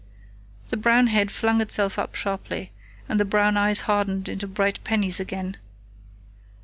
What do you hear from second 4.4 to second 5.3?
bright pennies